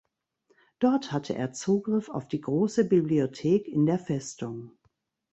Dort 0.79 1.11
hatte 1.11 1.35
er 1.35 1.53
Zugriff 1.53 2.09
auf 2.09 2.27
die 2.27 2.41
große 2.41 2.85
Bibliothek 2.85 3.67
in 3.67 3.85
der 3.85 3.99
Festung. 3.99 4.71